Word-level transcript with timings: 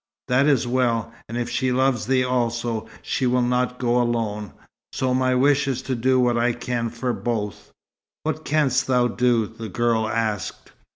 "That 0.29 0.47
is 0.47 0.65
well. 0.65 1.13
And 1.29 1.37
if 1.37 1.47
she 1.47 1.71
loves 1.71 2.07
thee 2.07 2.23
also, 2.23 2.89
she 3.03 3.27
would 3.27 3.43
not 3.43 3.77
go 3.77 4.01
alone; 4.01 4.51
so 4.93 5.13
my 5.13 5.35
wish 5.35 5.67
is 5.67 5.83
to 5.83 5.93
do 5.93 6.19
what 6.19 6.39
I 6.39 6.53
can 6.53 6.89
for 6.89 7.13
both." 7.13 7.69
"What 8.23 8.43
canst 8.43 8.87
thou 8.87 9.07
do?" 9.07 9.45
the 9.45 9.69
girl 9.69 10.09
asked. 10.09 10.71